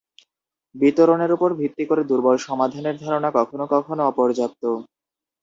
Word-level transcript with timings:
বিতরণের 0.75 1.31
উপর 1.33 1.49
ভিত্তি 1.59 1.83
করে 1.85 2.01
দুর্বল 2.09 2.35
সমাধানের 2.47 2.95
ধারণা 3.03 3.29
কখনও 3.37 3.65
কখনও 3.73 4.07
অপর্যাপ্ত। 4.11 4.63